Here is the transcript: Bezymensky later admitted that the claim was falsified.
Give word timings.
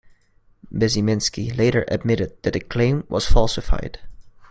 Bezymensky 0.73 1.55
later 1.55 1.85
admitted 1.87 2.41
that 2.41 2.53
the 2.53 2.59
claim 2.59 3.03
was 3.07 3.27
falsified. 3.27 3.99